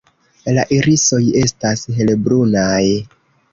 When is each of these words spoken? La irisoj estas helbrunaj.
La 0.57 0.63
irisoj 0.77 1.19
estas 1.43 1.85
helbrunaj. 2.01 2.83